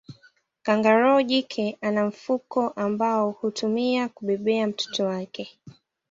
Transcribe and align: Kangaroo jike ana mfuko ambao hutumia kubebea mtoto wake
Kangaroo 0.63 1.21
jike 1.23 1.77
ana 1.81 2.05
mfuko 2.05 2.69
ambao 2.69 3.31
hutumia 3.31 4.09
kubebea 4.09 4.67
mtoto 4.67 5.05
wake 5.05 5.59